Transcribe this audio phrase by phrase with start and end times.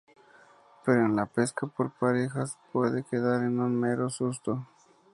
[0.83, 4.65] Pero en la pesca por parejas puede quedar en un mero susto.